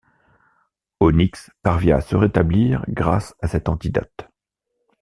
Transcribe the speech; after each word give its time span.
Onyx 0.99 1.51
parvient 1.61 1.97
à 1.97 2.01
se 2.01 2.15
rétablir 2.15 2.83
grâce 2.89 3.35
à 3.39 3.47
cet 3.47 3.69
antidote. 3.69 4.27